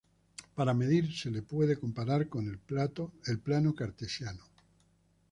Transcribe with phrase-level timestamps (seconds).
[0.55, 2.57] Para medir se lo puede comparar con el
[3.39, 4.43] plano cartesiano.